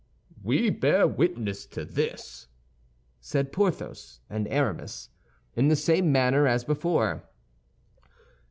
"We 0.41 0.71
bear 0.71 1.05
witness 1.05 1.67
to 1.67 1.85
this," 1.85 2.47
said 3.19 3.51
Porthos 3.51 4.19
and 4.31 4.47
Aramis, 4.47 5.09
in 5.55 5.67
the 5.67 5.75
same 5.75 6.11
manner 6.11 6.47
as 6.47 6.63
before. 6.63 7.29